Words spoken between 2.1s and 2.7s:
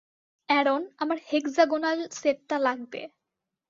সেটটা